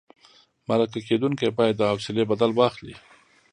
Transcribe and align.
مرکه 0.67 0.99
کېدونکی 1.07 1.47
باید 1.57 1.75
د 1.77 1.81
حوصلې 1.91 2.23
بدل 2.31 2.51
واخلي. 2.55 2.95